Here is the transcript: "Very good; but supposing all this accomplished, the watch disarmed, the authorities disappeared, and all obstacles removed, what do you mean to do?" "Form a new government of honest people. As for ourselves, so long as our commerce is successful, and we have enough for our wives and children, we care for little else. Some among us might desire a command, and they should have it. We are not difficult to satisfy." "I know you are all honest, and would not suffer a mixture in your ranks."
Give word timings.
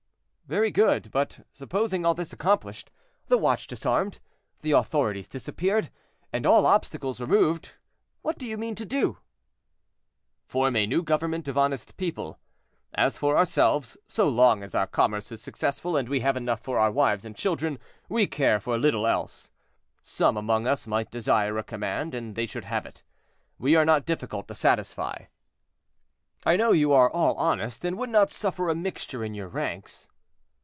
"Very 0.59 0.69
good; 0.69 1.11
but 1.13 1.45
supposing 1.53 2.05
all 2.05 2.13
this 2.13 2.33
accomplished, 2.33 2.91
the 3.27 3.37
watch 3.37 3.67
disarmed, 3.67 4.19
the 4.59 4.73
authorities 4.73 5.29
disappeared, 5.29 5.89
and 6.33 6.45
all 6.45 6.65
obstacles 6.65 7.21
removed, 7.21 7.71
what 8.21 8.37
do 8.37 8.45
you 8.45 8.57
mean 8.57 8.75
to 8.75 8.83
do?" 8.85 9.17
"Form 10.45 10.75
a 10.75 10.85
new 10.85 11.03
government 11.03 11.47
of 11.47 11.57
honest 11.57 11.95
people. 11.95 12.37
As 12.93 13.17
for 13.17 13.37
ourselves, 13.37 13.95
so 14.09 14.27
long 14.27 14.61
as 14.61 14.75
our 14.75 14.87
commerce 14.87 15.31
is 15.31 15.41
successful, 15.41 15.95
and 15.95 16.09
we 16.09 16.19
have 16.19 16.35
enough 16.35 16.59
for 16.59 16.77
our 16.79 16.91
wives 16.91 17.23
and 17.23 17.33
children, 17.33 17.79
we 18.09 18.27
care 18.27 18.59
for 18.59 18.77
little 18.77 19.07
else. 19.07 19.51
Some 20.03 20.35
among 20.35 20.67
us 20.67 20.85
might 20.85 21.09
desire 21.09 21.57
a 21.57 21.63
command, 21.63 22.13
and 22.13 22.35
they 22.35 22.45
should 22.45 22.65
have 22.65 22.85
it. 22.85 23.03
We 23.57 23.77
are 23.77 23.85
not 23.85 24.05
difficult 24.05 24.49
to 24.49 24.53
satisfy." 24.53 25.27
"I 26.45 26.57
know 26.57 26.73
you 26.73 26.91
are 26.91 27.09
all 27.09 27.35
honest, 27.35 27.85
and 27.85 27.97
would 27.97 28.09
not 28.09 28.29
suffer 28.31 28.67
a 28.67 28.75
mixture 28.75 29.23
in 29.23 29.33
your 29.33 29.47
ranks." 29.47 30.09